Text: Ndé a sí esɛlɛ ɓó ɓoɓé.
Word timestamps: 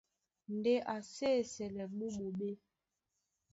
Ndé 0.55 0.73
a 0.93 0.95
sí 1.13 1.27
esɛlɛ 1.41 1.85
ɓó 1.95 2.05
ɓoɓé. 2.17 2.49